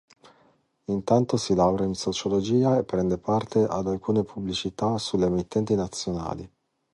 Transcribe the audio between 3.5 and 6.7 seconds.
ad alcune pubblicità sulle emittenti nazionali.